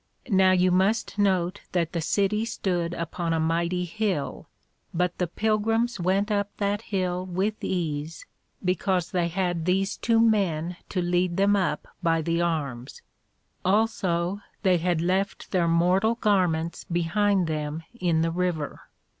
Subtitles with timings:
[0.31, 4.47] Now you must note that the City stood upon a mighty Hill,
[4.95, 8.25] but the Pilgrims went up that Hill with ease
[8.65, 13.03] because they had these two men to lead them up by the arms;
[13.63, 18.79] also they had left their mortal Garments behind them in the River.